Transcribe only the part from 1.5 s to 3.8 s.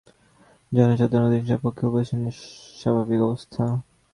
পক্ষে উপবাসই স্বাভাবিক অবস্থা।